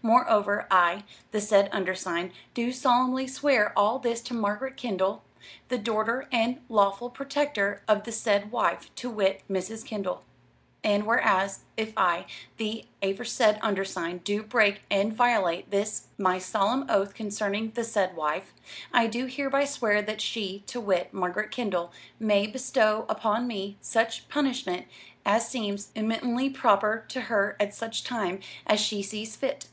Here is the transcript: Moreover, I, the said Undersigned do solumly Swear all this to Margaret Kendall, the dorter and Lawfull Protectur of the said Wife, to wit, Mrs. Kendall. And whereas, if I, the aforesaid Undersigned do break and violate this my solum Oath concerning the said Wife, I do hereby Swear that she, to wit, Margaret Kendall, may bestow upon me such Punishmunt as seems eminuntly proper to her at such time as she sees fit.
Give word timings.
Moreover, 0.00 0.64
I, 0.70 1.02
the 1.32 1.40
said 1.40 1.68
Undersigned 1.72 2.30
do 2.54 2.68
solumly 2.70 3.26
Swear 3.28 3.76
all 3.76 3.98
this 3.98 4.20
to 4.22 4.34
Margaret 4.34 4.76
Kendall, 4.76 5.24
the 5.70 5.76
dorter 5.76 6.28
and 6.30 6.60
Lawfull 6.68 7.10
Protectur 7.12 7.80
of 7.88 8.04
the 8.04 8.12
said 8.12 8.52
Wife, 8.52 8.94
to 8.94 9.10
wit, 9.10 9.42
Mrs. 9.50 9.84
Kendall. 9.84 10.22
And 10.84 11.04
whereas, 11.04 11.64
if 11.76 11.92
I, 11.96 12.26
the 12.58 12.84
aforesaid 13.02 13.58
Undersigned 13.60 14.22
do 14.22 14.44
break 14.44 14.82
and 14.88 15.12
violate 15.12 15.72
this 15.72 16.06
my 16.16 16.38
solum 16.38 16.86
Oath 16.88 17.12
concerning 17.12 17.72
the 17.72 17.82
said 17.84 18.14
Wife, 18.14 18.54
I 18.92 19.08
do 19.08 19.26
hereby 19.26 19.64
Swear 19.64 20.00
that 20.02 20.20
she, 20.20 20.62
to 20.68 20.80
wit, 20.80 21.12
Margaret 21.12 21.50
Kendall, 21.50 21.90
may 22.20 22.46
bestow 22.46 23.04
upon 23.08 23.48
me 23.48 23.76
such 23.80 24.28
Punishmunt 24.28 24.84
as 25.26 25.48
seems 25.48 25.90
eminuntly 25.96 26.50
proper 26.50 27.04
to 27.08 27.22
her 27.22 27.56
at 27.58 27.74
such 27.74 28.04
time 28.04 28.38
as 28.64 28.78
she 28.78 29.02
sees 29.02 29.34
fit. 29.34 29.66